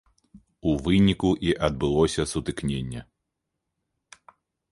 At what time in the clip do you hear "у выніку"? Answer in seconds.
0.69-1.29